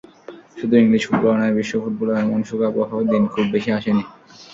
শুধু 0.59 0.75
ইংলিশ 0.77 1.03
ফুটবলে 1.09 1.37
নয়, 1.39 1.55
বিশ্ব 1.57 1.73
ফুটবলেও 1.83 2.21
এমন 2.23 2.39
শোকাবহ 2.49 2.89
দিন 3.11 3.23
খুব 3.33 3.45
বেশি 3.53 3.69
আসেনি। 3.77 4.03